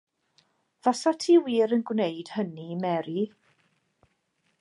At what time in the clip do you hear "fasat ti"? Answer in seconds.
0.85-1.35